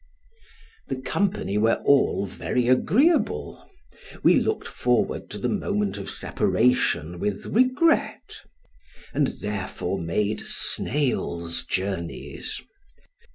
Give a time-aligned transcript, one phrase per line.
[0.87, 3.69] The company were all very agreeable;
[4.23, 8.41] we looked forward to the moment of separation with regret,
[9.13, 12.63] and therefore made snails' journeys.